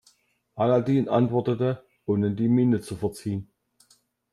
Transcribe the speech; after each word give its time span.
Aladin 0.55 1.09
antwortete, 1.09 1.85
ohne 2.07 2.31
die 2.31 2.47
Miene 2.47 2.81
zu 2.81 2.95
verziehen. 2.95 3.51